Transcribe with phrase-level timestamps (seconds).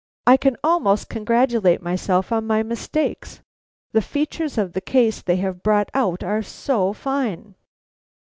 [0.25, 3.41] I can almost congratulate myself upon my mistakes,
[3.91, 7.53] the features of the case they have brought out are so fine!"